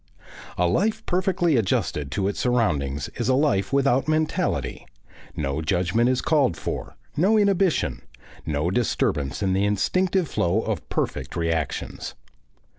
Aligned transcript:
A 0.57 0.65
life 0.67 1.05
perfectly 1.05 1.57
adjusted 1.57 2.09
to 2.09 2.27
its 2.27 2.39
surroundings 2.39 3.07
is 3.17 3.29
a 3.29 3.35
life 3.35 3.71
without 3.71 4.07
mentality; 4.07 4.87
no 5.35 5.61
judgment 5.61 6.09
is 6.09 6.21
called 6.23 6.57
for, 6.57 6.95
no 7.15 7.37
inhibition, 7.37 8.01
no 8.43 8.71
disturbance 8.71 9.43
of 9.43 9.53
the 9.53 9.63
instinctive 9.63 10.27
flow 10.27 10.63
of 10.63 10.89
perfect 10.89 11.35
reactions. 11.35 12.15